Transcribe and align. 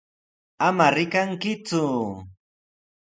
¡Ama 0.67 0.87
rikankiku! 0.95 1.81